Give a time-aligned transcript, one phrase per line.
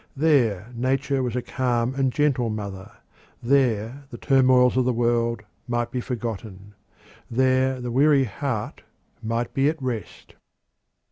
[0.17, 2.91] There Nature was a calm and gentle mother:
[3.43, 6.73] there the turmoils of the world might be forgotten;
[7.29, 8.81] there the weary heart
[9.21, 10.33] might be at rest.